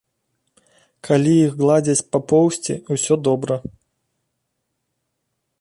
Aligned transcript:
Калі 1.07 1.33
іх 1.41 1.51
гладзяць 1.61 2.07
па 2.15 2.19
поўсці, 2.31 2.73
усё 2.97 3.13
добра. 3.31 3.55